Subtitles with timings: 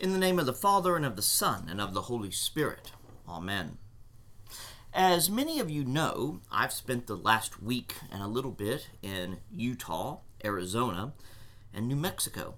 [0.00, 2.92] In the name of the Father, and of the Son, and of the Holy Spirit.
[3.28, 3.76] Amen.
[4.94, 9.40] As many of you know, I've spent the last week and a little bit in
[9.54, 11.12] Utah, Arizona,
[11.74, 12.54] and New Mexico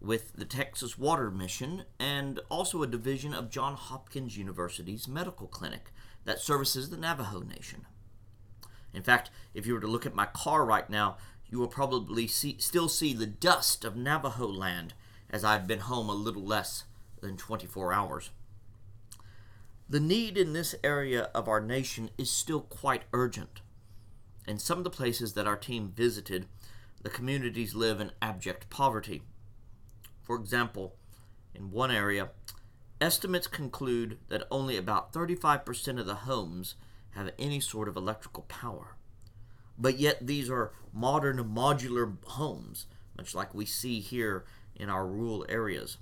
[0.00, 5.92] with the Texas Water Mission and also a division of Johns Hopkins University's medical clinic
[6.24, 7.84] that services the Navajo Nation.
[8.94, 12.26] In fact, if you were to look at my car right now, you will probably
[12.26, 14.94] see, still see the dust of Navajo land
[15.30, 16.84] as I've been home a little less
[17.20, 18.30] than 24 hours.
[19.88, 23.60] The need in this area of our nation is still quite urgent.
[24.46, 26.46] In some of the places that our team visited,
[27.02, 29.22] the communities live in abject poverty.
[30.22, 30.94] For example,
[31.54, 32.30] in one area,
[33.00, 36.74] estimates conclude that only about 35% of the homes
[37.10, 38.96] have any sort of electrical power.
[39.78, 42.86] But yet, these are modern modular homes,
[43.20, 45.98] much like we see here in our rural areas.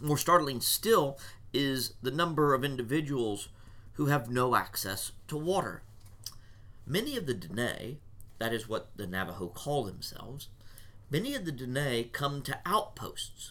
[0.00, 1.18] More startling still
[1.52, 3.48] is the number of individuals
[3.94, 5.82] who have no access to water.
[6.86, 7.98] Many of the Dene,
[8.38, 10.46] that is what the Navajo call themselves,
[11.10, 13.50] many of the Dene come to outposts,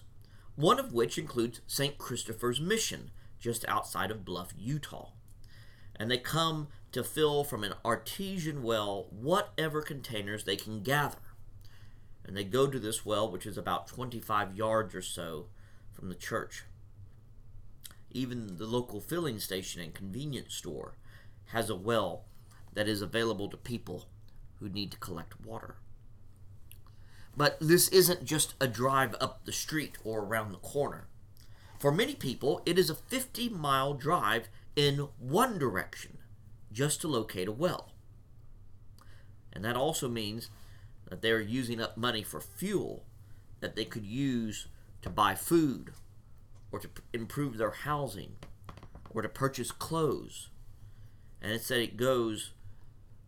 [0.55, 1.97] one of which includes St.
[1.97, 5.09] Christopher's Mission, just outside of Bluff, Utah.
[5.97, 11.17] And they come to fill from an artesian well whatever containers they can gather
[12.29, 15.47] and they go to this well, which is about 25 yards or so
[15.91, 16.63] from the church.
[18.11, 20.93] Even the local filling station and convenience store
[21.45, 22.25] has a well
[22.73, 24.05] that is available to people
[24.59, 25.77] who need to collect water.
[27.35, 31.07] But this isn't just a drive up the street or around the corner.
[31.79, 36.19] For many people, it is a 50 mile drive in one direction
[36.71, 37.91] just to locate a well.
[39.51, 40.51] And that also means
[41.09, 43.05] that they're using up money for fuel
[43.59, 44.67] that they could use
[45.01, 45.91] to buy food
[46.71, 48.35] or to improve their housing
[49.09, 50.49] or to purchase clothes.
[51.41, 52.51] And it said it goes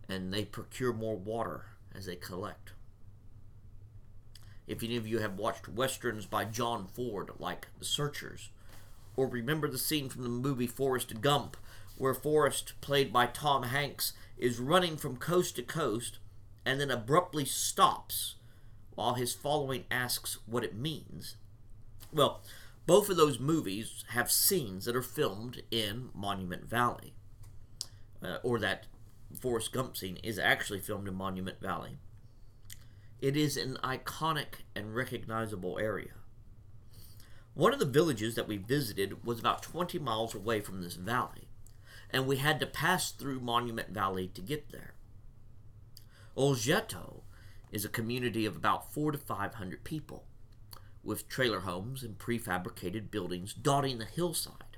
[0.07, 2.73] and they procure more water as they collect.
[4.67, 8.50] If any of you have watched westerns by John Ford, like The Searchers,
[9.17, 11.57] or remember the scene from the movie Forrest Gump,
[11.97, 16.19] where Forrest, played by Tom Hanks, is running from coast to coast
[16.66, 18.35] and then abruptly stops
[18.95, 21.38] while his following asks what it means.
[22.13, 22.41] Well,
[22.85, 27.13] both of those movies have scenes that are filmed in Monument Valley,
[28.23, 28.88] uh, or that
[29.39, 31.97] Forrest Gump scene is actually filmed in Monument Valley.
[33.21, 36.13] It is an iconic and recognizable area.
[37.53, 41.47] One of the villages that we visited was about 20 miles away from this valley,
[42.09, 44.95] and we had to pass through Monument Valley to get there.
[46.38, 47.22] Oljeto
[47.72, 50.24] is a community of about four to five hundred people,
[51.03, 54.78] with trailer homes and prefabricated buildings dotting the hillside.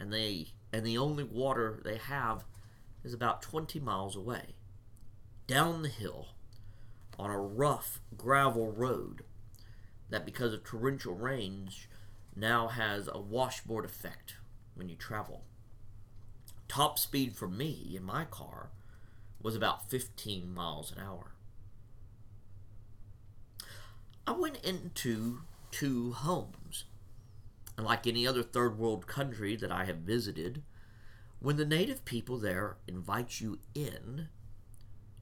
[0.00, 2.44] And they and the only water they have
[3.04, 4.54] is about twenty miles away,
[5.46, 6.28] down the hill,
[7.18, 9.22] on a rough gravel road
[10.10, 11.86] that because of torrential rains
[12.34, 14.36] now has a washboard effect
[14.74, 15.44] when you travel.
[16.66, 18.70] Top speed for me in my car
[19.42, 21.32] was about 15 miles an hour.
[24.26, 26.84] I went into two homes.
[27.76, 30.62] And like any other third world country that I have visited,
[31.40, 34.28] when the native people there invite you in,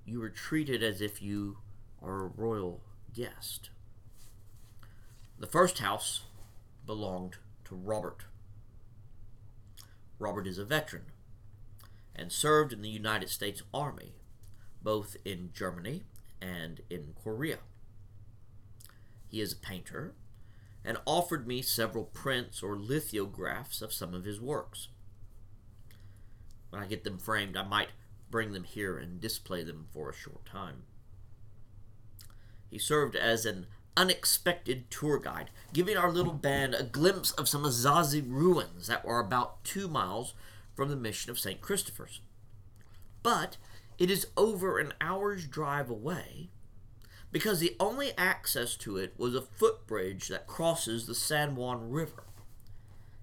[0.05, 1.59] you are treated as if you
[2.03, 2.83] are a royal
[3.15, 3.71] guest.
[5.39, 6.23] The first house
[6.85, 8.25] belonged to Robert.
[10.19, 11.05] Robert is a veteran
[12.21, 14.13] and served in the United States Army,
[14.83, 16.03] both in Germany
[16.41, 17.59] and in Korea.
[19.27, 20.15] He is a painter
[20.85, 24.89] and offered me several prints or lithographs of some of his works.
[26.69, 27.91] When I get them framed, I might
[28.31, 30.83] bring them here and display them for a short time.
[32.69, 33.67] He served as an
[33.97, 39.19] unexpected tour guide, giving our little band a glimpse of some Anasazi ruins that were
[39.19, 40.34] about two miles
[40.80, 41.60] from the mission of St.
[41.60, 42.22] Christopher's.
[43.22, 43.59] But
[43.98, 46.48] it is over an hour's drive away
[47.30, 52.24] because the only access to it was a footbridge that crosses the San Juan River,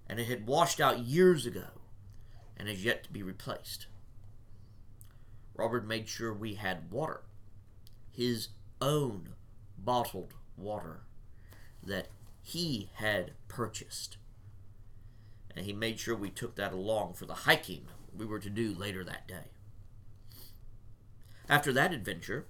[0.08, 1.70] and it had washed out years ago
[2.56, 3.88] and is yet to be replaced.
[5.56, 7.24] Robert made sure we had water,
[8.12, 8.50] his
[8.80, 9.30] own
[9.80, 11.00] bottled water
[11.82, 12.10] that
[12.44, 14.18] he had purchased
[15.58, 18.74] and he made sure we took that along for the hiking we were to do
[18.74, 19.50] later that day.
[21.50, 22.46] After that adventure,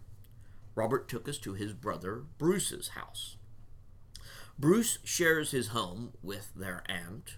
[0.75, 3.37] Robert took us to his brother Bruce's house.
[4.59, 7.37] Bruce shares his home with their aunt,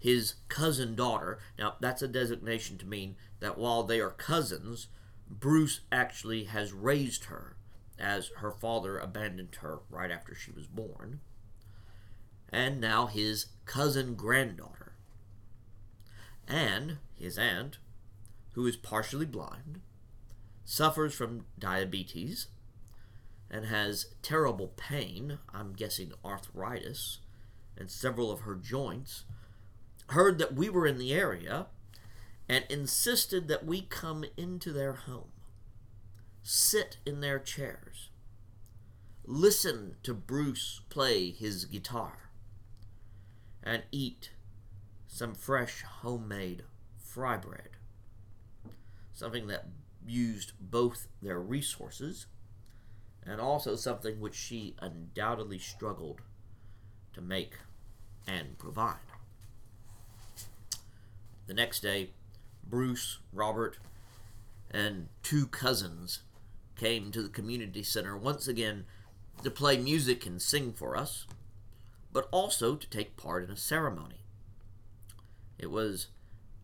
[0.00, 1.38] his cousin daughter.
[1.58, 4.88] Now, that's a designation to mean that while they are cousins,
[5.28, 7.56] Bruce actually has raised her,
[7.98, 11.20] as her father abandoned her right after she was born.
[12.52, 14.92] And now his cousin granddaughter.
[16.46, 17.78] And his aunt,
[18.52, 19.80] who is partially blind,
[20.64, 22.48] suffers from diabetes,
[23.50, 27.18] and has terrible pain, I'm guessing arthritis,
[27.76, 29.24] and several of her joints,
[30.08, 31.66] heard that we were in the area
[32.48, 35.32] and insisted that we come into their home,
[36.42, 38.10] sit in their chairs,
[39.24, 42.30] listen to Bruce play his guitar,
[43.62, 44.30] and eat
[45.06, 46.62] some fresh homemade
[46.98, 47.70] fry bread.
[49.12, 49.66] Something that
[50.06, 52.26] used both their resources
[53.24, 56.22] and also something which she undoubtedly struggled
[57.12, 57.54] to make
[58.26, 58.96] and provide.
[61.46, 62.10] The next day,
[62.64, 63.78] Bruce, Robert,
[64.70, 66.20] and two cousins
[66.76, 68.86] came to the community center once again
[69.42, 71.26] to play music and sing for us,
[72.12, 74.24] but also to take part in a ceremony.
[75.58, 76.08] It was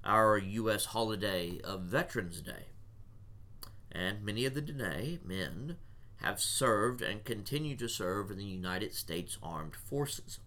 [0.05, 0.87] our U.S.
[0.87, 2.67] holiday of Veterans Day,
[3.91, 5.77] and many of the Dene men
[6.17, 10.41] have served and continue to serve in the United States Armed Forces.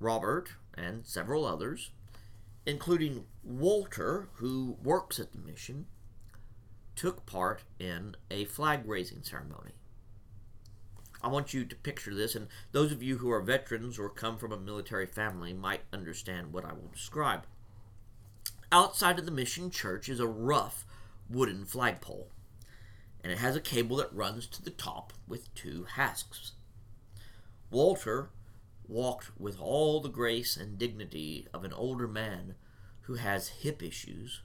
[0.00, 1.90] Robert and several others,
[2.66, 5.86] including Walter, who works at the mission,
[6.94, 9.72] took part in a flag raising ceremony.
[11.22, 14.38] I want you to picture this, and those of you who are veterans or come
[14.38, 17.46] from a military family might understand what I will describe.
[18.70, 20.84] Outside of the mission church is a rough
[21.28, 22.30] wooden flagpole
[23.22, 26.52] and it has a cable that runs to the top with two hasps.
[27.70, 28.30] Walter
[28.86, 32.54] walked with all the grace and dignity of an older man
[33.02, 34.42] who has hip issues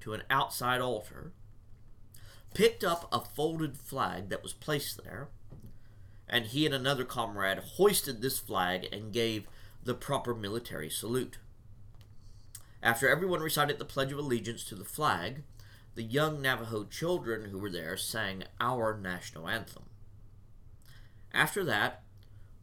[0.00, 1.32] to an outside altar,
[2.54, 5.28] picked up a folded flag that was placed there,
[6.28, 9.46] and he and another comrade hoisted this flag and gave
[9.82, 11.38] the proper military salute.
[12.82, 15.42] After everyone recited the Pledge of Allegiance to the flag,
[15.94, 19.84] the young Navajo children who were there sang our national anthem.
[21.32, 22.02] After that,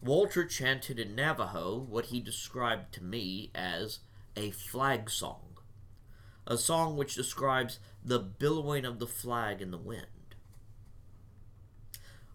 [0.01, 3.99] Walter chanted in Navajo what he described to me as
[4.35, 5.57] a flag song,
[6.45, 10.07] a song which describes the billowing of the flag in the wind.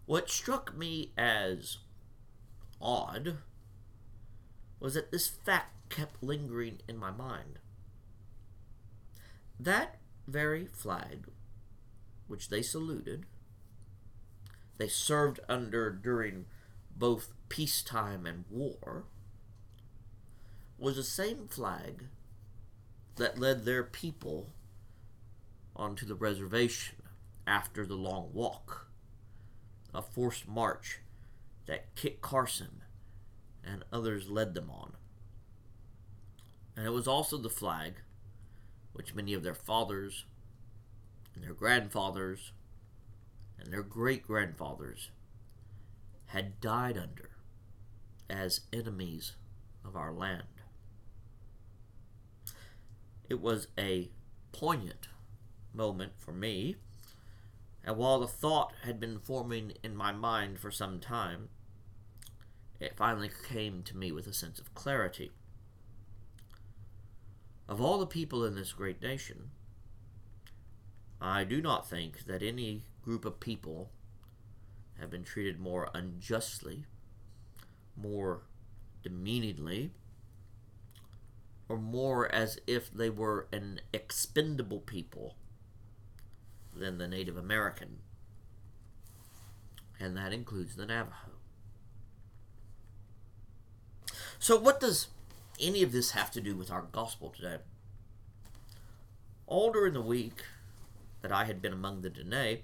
[0.09, 1.77] What struck me as
[2.81, 3.37] odd
[4.79, 7.59] was that this fact kept lingering in my mind.
[9.59, 11.27] That very flag
[12.25, 13.27] which they saluted,
[14.79, 16.47] they served under during
[16.97, 19.05] both peacetime and war,
[20.79, 22.05] was the same flag
[23.17, 24.53] that led their people
[25.75, 26.95] onto the reservation
[27.45, 28.88] after the long walk,
[29.93, 30.99] a forced march
[31.65, 32.81] that Kit Carson
[33.63, 34.93] and others led them on.
[36.75, 37.95] And it was also the flag
[38.93, 40.25] which many of their fathers
[41.35, 42.51] and their grandfathers
[43.59, 45.09] and their great grandfathers
[46.27, 47.31] had died under
[48.29, 49.33] as enemies
[49.83, 50.43] of our land.
[53.29, 54.09] It was a
[54.51, 55.07] poignant
[55.73, 56.77] moment for me,
[57.89, 61.49] and while the thought had been forming in my mind for some time,
[62.79, 65.31] it finally came to me with a sense of clarity.
[67.67, 69.49] Of all the people in this great nation,
[71.19, 73.89] I do not think that any group of people
[74.99, 76.85] have been treated more unjustly,
[77.97, 78.43] more
[79.01, 79.89] demeaningly,
[81.67, 85.33] or more as if they were an expendable people
[86.79, 87.99] than the Native American.
[89.99, 91.33] And that includes the Navajo.
[94.39, 95.07] So, what does
[95.59, 97.57] any of this have to do with our gospel today?
[99.45, 100.43] All during the week
[101.21, 102.59] that I had been among the Dene,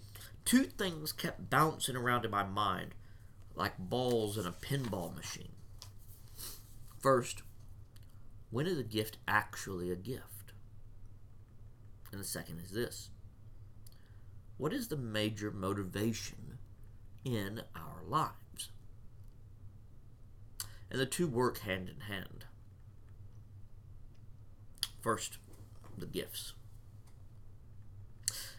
[0.46, 2.96] two things kept bouncing around in my mind
[3.56, 5.52] like balls in a pinball machine.
[7.00, 7.44] First,
[8.52, 10.54] when is a gift actually a gift?
[12.12, 13.10] And the second is this
[14.58, 16.60] What is the major motivation
[17.26, 18.70] in our lives?
[20.90, 22.46] And the two work hand in hand.
[25.02, 25.38] First,
[25.98, 26.54] the gifts.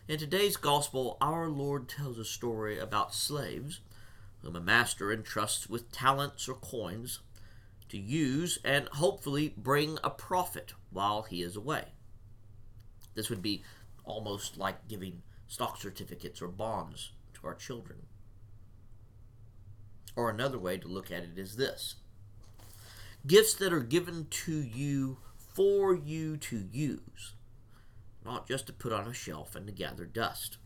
[0.07, 3.81] In today's gospel, our Lord tells a story about slaves
[4.43, 7.21] whom a master entrusts with talents or coins
[7.89, 11.87] to use and hopefully bring a profit while he is away.
[13.15, 13.65] This would be
[14.05, 18.03] almost like giving stock certificates or bonds to our children.
[20.15, 21.97] Or another way to look at it is this
[23.27, 27.35] gifts that are given to you for you to use,
[28.25, 30.59] not just to put on a shelf and to gather dust.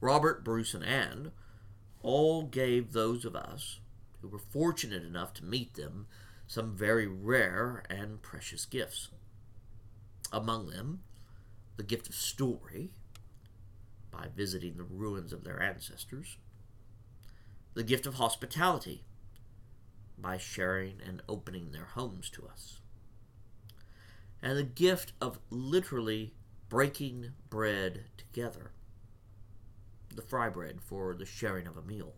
[0.00, 1.32] Robert, Bruce, and Anne
[2.02, 3.80] all gave those of us
[4.20, 6.06] who were fortunate enough to meet them
[6.46, 9.08] some very rare and precious gifts.
[10.32, 11.00] Among them,
[11.76, 12.90] the gift of story,
[14.10, 16.36] by visiting the ruins of their ancestors,
[17.74, 19.02] the gift of hospitality,
[20.16, 22.78] by sharing and opening their homes to us,
[24.40, 26.32] and the gift of literally
[26.68, 28.70] breaking bread together,
[30.14, 32.14] the fry bread for the sharing of a meal.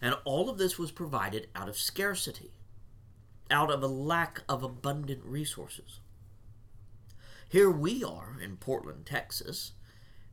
[0.00, 2.52] And all of this was provided out of scarcity,
[3.50, 6.00] out of a lack of abundant resources.
[7.48, 9.72] Here we are in Portland, Texas,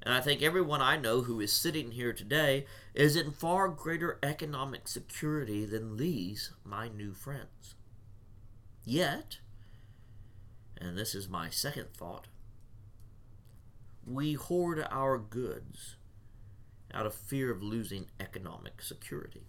[0.02, 2.66] and I think everyone I know who is sitting here today
[2.96, 7.76] is in far greater economic security than these, my new friends.
[8.84, 9.38] Yet,
[10.80, 12.28] and this is my second thought,
[14.04, 15.98] we hoard our goods
[16.92, 19.46] out of fear of losing economic security.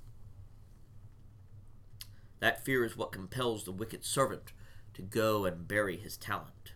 [2.40, 4.52] That fear is what compels the wicked servant
[4.92, 6.71] to go and bury his talent.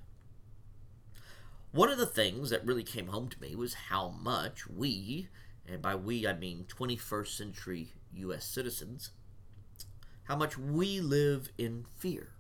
[1.77, 5.29] One of the things that really came home to me was how much we,
[5.69, 8.47] and by we I mean 21st century U.S.
[8.47, 9.11] citizens,
[10.23, 12.31] how much we live in fear.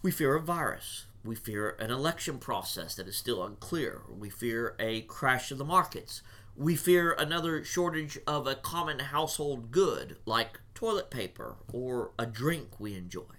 [0.00, 1.04] We fear a virus.
[1.22, 4.00] We fear an election process that is still unclear.
[4.08, 6.22] We fear a crash of the markets.
[6.56, 12.80] We fear another shortage of a common household good like toilet paper or a drink
[12.80, 13.37] we enjoy.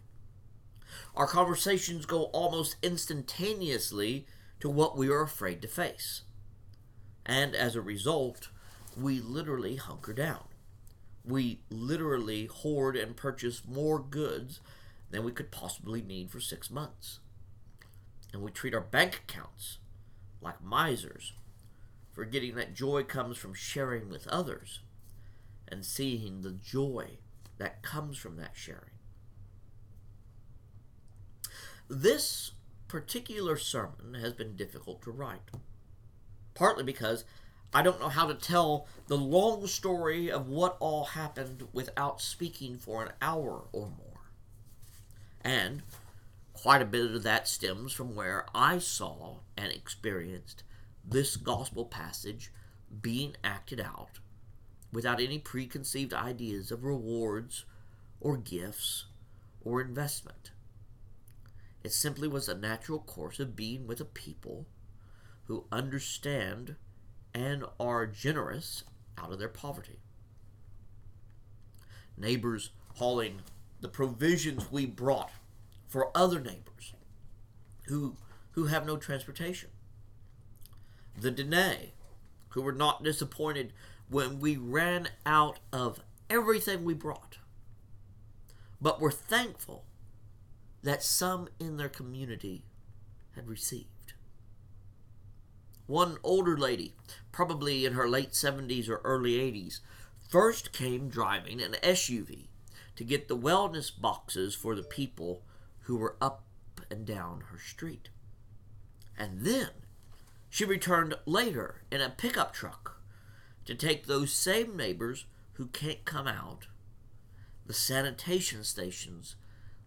[1.15, 4.25] Our conversations go almost instantaneously
[4.59, 6.23] to what we are afraid to face.
[7.25, 8.49] And as a result,
[8.99, 10.45] we literally hunker down.
[11.23, 14.61] We literally hoard and purchase more goods
[15.11, 17.19] than we could possibly need for six months.
[18.33, 19.77] And we treat our bank accounts
[20.41, 21.33] like misers,
[22.11, 24.79] forgetting that joy comes from sharing with others
[25.67, 27.17] and seeing the joy
[27.57, 28.98] that comes from that sharing.
[31.91, 32.51] This
[32.87, 35.49] particular sermon has been difficult to write,
[36.53, 37.25] partly because
[37.73, 42.77] I don't know how to tell the long story of what all happened without speaking
[42.77, 44.21] for an hour or more.
[45.41, 45.81] And
[46.53, 50.61] quite a bit of that stems from where I saw and experienced
[51.03, 52.51] this gospel passage
[53.01, 54.19] being acted out
[54.93, 57.65] without any preconceived ideas of rewards
[58.21, 59.05] or gifts
[59.63, 60.51] or investment.
[61.89, 64.67] It simply was a natural course of being with a people
[65.45, 66.75] who understand
[67.33, 68.83] and are generous
[69.17, 69.97] out of their poverty.
[72.15, 73.41] Neighbors hauling
[73.81, 75.31] the provisions we brought
[75.87, 76.93] for other neighbors
[77.87, 78.17] who,
[78.51, 79.71] who have no transportation.
[81.19, 81.93] The Dene,
[82.49, 83.73] who were not disappointed
[84.09, 87.39] when we ran out of everything we brought,
[88.79, 89.85] but were thankful
[90.83, 92.63] that some in their community
[93.35, 94.13] had received.
[95.87, 96.93] One older lady,
[97.31, 99.79] probably in her late 70s or early 80s,
[100.29, 102.47] first came driving an SUV
[102.95, 105.41] to get the wellness boxes for the people
[105.81, 106.43] who were up
[106.91, 108.09] and down her street.
[109.17, 109.69] And then
[110.49, 113.01] she returned later in a pickup truck
[113.65, 116.67] to take those same neighbors who can't come out,
[117.65, 119.35] the sanitation stations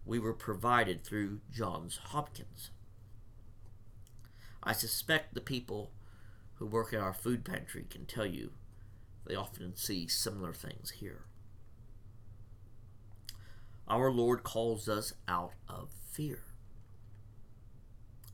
[0.05, 2.69] we were provided through Johns Hopkins.
[4.61, 5.91] I suspect the people
[6.55, 8.51] who work in our food pantry can tell you
[9.25, 11.25] they often see similar things here.
[13.87, 16.43] Our Lord calls us out of fear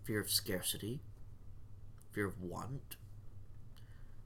[0.09, 1.01] fear of scarcity,
[2.11, 2.95] fear of want,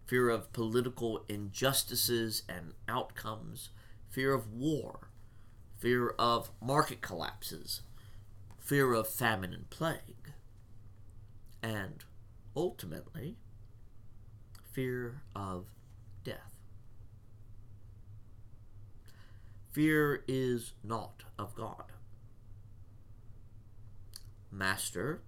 [0.06, 3.68] fear of political injustices and outcomes,
[4.10, 5.10] fear of war,
[5.84, 7.82] fear of market collapses,
[8.58, 10.32] fear of famine and plague,
[11.62, 12.06] and
[12.56, 13.36] ultimately,
[14.72, 15.66] fear of
[16.24, 16.54] death.
[19.74, 21.92] Fear is not of God.
[24.50, 25.20] Master,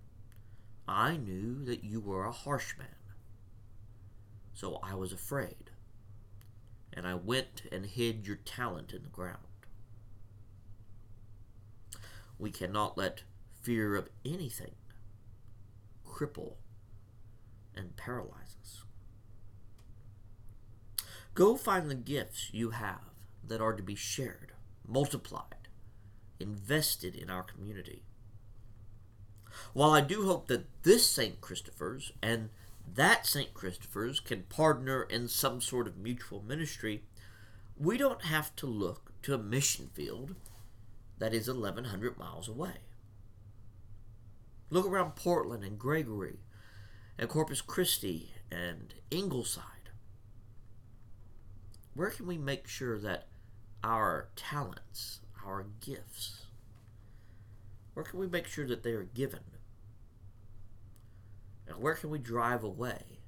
[0.88, 2.88] I knew that you were a harsh man,
[4.54, 5.72] So I was afraid,
[6.94, 9.45] and I went and hid your talent in the ground.
[12.38, 13.24] We cannot let
[13.62, 14.76] fear of anything
[16.08, 16.54] cripple
[17.76, 18.84] and paralyze us.
[21.34, 23.02] Go find the gifts you have
[23.46, 24.54] that are to be shared,
[24.88, 25.68] multiplied,
[26.40, 28.04] invested in our community.
[29.74, 31.42] While I do hope that this St.
[31.42, 32.50] Christopher's and
[32.94, 33.54] that St.
[33.54, 37.04] Christopher's can partner in some sort of mutual ministry,
[37.78, 40.36] we don't have to look to a mission field
[41.20, 42.78] that is 1,100 miles away.
[44.70, 46.40] Look around Portland and Gregory
[47.18, 49.64] and Corpus Christi and Ingleside.
[51.94, 53.28] Where can we make sure that
[53.84, 56.48] our talents, our gifts,
[57.94, 59.40] where can we make sure that they are given?
[61.68, 63.20] And where can we drive away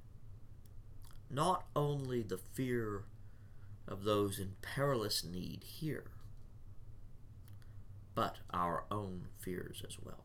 [1.30, 3.04] not only the fear
[3.86, 6.10] of those in perilous need here,
[8.18, 10.24] but our own fears as well?